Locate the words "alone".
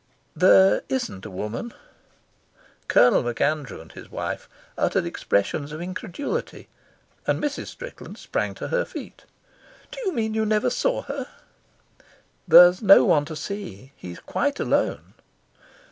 14.59-15.13